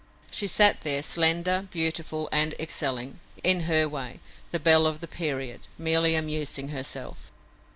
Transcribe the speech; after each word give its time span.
She 0.31 0.47
sat 0.47 0.81
there, 0.81 1.03
slender, 1.03 1.67
beautiful 1.69 2.27
and 2.31 2.55
excelling, 2.59 3.19
in 3.43 3.65
her 3.69 3.87
way, 3.87 4.19
the 4.49 4.59
belle 4.59 4.87
of 4.87 4.99
the 4.99 5.07
period, 5.07 5.67
merely 5.77 6.15
amusing 6.15 6.69
herself. 6.69 7.31